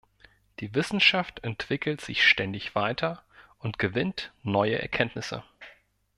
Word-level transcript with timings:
Die 0.61 0.73
Wissenschaft 0.73 1.43
entwickelt 1.43 2.01
sich 2.01 2.25
ständig 2.27 2.73
weiter 2.73 3.23
und 3.59 3.77
gewinnt 3.77 4.33
neue 4.41 4.81
Erkenntnisse. 4.81 5.43